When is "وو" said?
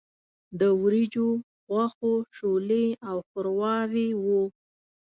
4.23-4.43